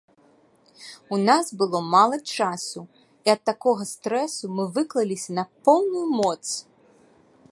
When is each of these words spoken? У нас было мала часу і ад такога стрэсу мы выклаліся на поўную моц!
У 1.15 1.19
нас 1.29 1.45
было 1.61 1.81
мала 1.95 2.17
часу 2.37 2.81
і 3.29 3.33
ад 3.35 3.41
такога 3.49 3.83
стрэсу 3.93 4.45
мы 4.61 4.65
выклаліся 4.77 5.31
на 5.41 5.45
поўную 5.67 6.05
моц! 6.21 6.45